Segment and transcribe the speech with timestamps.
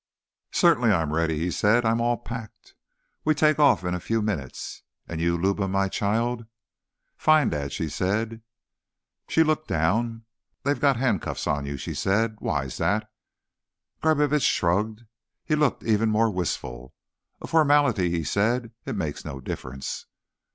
[0.51, 1.85] "Certainly I am ready," he said.
[1.85, 2.73] "I am all packed.
[3.23, 4.81] We take off in a few minutes.
[5.07, 6.47] And you, Luba, my child?"
[7.17, 8.41] "Fine, Dad," she said.
[9.27, 10.25] She looked down.
[10.63, 12.37] "They've got handcuffs on you," she said.
[12.39, 13.05] "Why, that's—"
[14.01, 15.05] Garbitsch shrugged.
[15.45, 16.95] He looked even more wistful.
[17.39, 18.71] "A formality," he said.
[18.87, 20.07] "It makes no difference."